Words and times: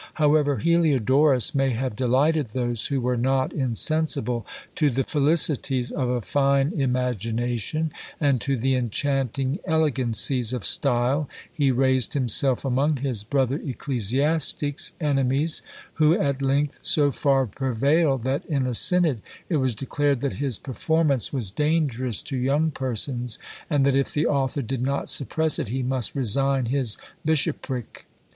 However 0.15 0.57
Heliodorus 0.57 1.53
may 1.53 1.69
have 1.73 1.95
delighted 1.95 2.47
those 2.49 2.87
who 2.87 2.99
were 2.99 3.15
not 3.17 3.53
insensible 3.53 4.47
to 4.73 4.89
the 4.89 5.03
felicities 5.03 5.91
of 5.91 6.09
a 6.09 6.21
fine 6.21 6.73
imagination, 6.73 7.91
and 8.19 8.41
to 8.41 8.57
the 8.57 8.73
enchanting 8.73 9.59
elegancies 9.63 10.53
of 10.53 10.65
style, 10.65 11.29
he 11.53 11.71
raised 11.71 12.15
himself, 12.15 12.65
among 12.65 12.97
his 12.97 13.23
brother 13.23 13.61
ecclesiastics, 13.63 14.93
enemies, 14.99 15.61
who 15.93 16.19
at 16.19 16.41
length 16.41 16.79
so 16.81 17.11
far 17.11 17.45
prevailed, 17.45 18.23
that, 18.23 18.43
in 18.47 18.65
a 18.65 18.73
synod, 18.73 19.21
it 19.49 19.57
was 19.57 19.75
declared 19.75 20.21
that 20.21 20.33
his 20.41 20.57
performance 20.57 21.31
was 21.31 21.51
dangerous 21.51 22.23
to 22.23 22.35
young 22.35 22.71
persons, 22.71 23.37
and 23.69 23.85
that 23.85 23.95
if 23.95 24.11
the 24.11 24.25
author 24.25 24.63
did 24.63 24.81
not 24.81 25.09
suppress 25.09 25.59
it, 25.59 25.67
he 25.67 25.83
must 25.83 26.15
resign 26.15 26.65
his 26.65 26.97
bishopric. 27.23 28.07